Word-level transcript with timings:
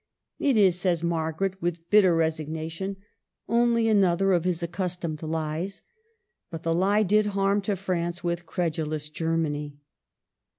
''It 0.39 0.57
is," 0.57 0.79
says 0.79 1.03
Margaret, 1.03 1.61
with 1.61 1.87
bitter 1.91 2.15
resignation, 2.15 2.97
*' 3.23 3.47
only 3.47 3.87
another 3.87 4.31
of 4.31 4.45
his 4.45 4.63
accustomed 4.63 5.21
lies." 5.21 5.83
But 6.49 6.63
the 6.63 6.73
he 6.97 7.03
did 7.03 7.27
harm 7.37 7.61
to 7.61 7.75
France 7.75 8.23
with 8.23 8.47
credulous 8.47 9.09
Germany. 9.09 9.77